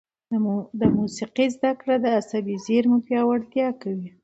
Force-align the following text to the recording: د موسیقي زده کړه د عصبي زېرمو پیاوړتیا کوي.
د 0.79 0.81
موسیقي 0.97 1.45
زده 1.55 1.71
کړه 1.79 1.95
د 1.99 2.05
عصبي 2.19 2.55
زېرمو 2.65 2.97
پیاوړتیا 3.07 3.67
کوي. 3.81 4.09